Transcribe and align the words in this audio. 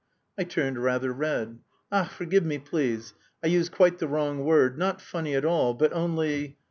I 0.35 0.45
turned 0.45 0.79
rather 0.81 1.13
red. 1.13 1.59
"Ach, 1.91 2.07
forgive 2.09 2.43
me, 2.43 2.57
please. 2.57 3.13
I 3.43 3.47
used 3.49 3.71
quite 3.71 3.99
the 3.99 4.07
wrong 4.07 4.43
word: 4.43 4.75
not 4.75 4.99
funny 4.99 5.35
at 5.35 5.45
all, 5.45 5.75
but 5.75 5.93
only..." 5.93 6.57